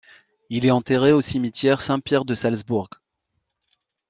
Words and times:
Il 0.49 0.65
est 0.65 0.71
enterré 0.71 1.11
au 1.13 1.21
cimetière 1.21 1.79
Saint-Pierre 1.79 2.25
de 2.25 2.33
Salzbourg. 2.33 2.89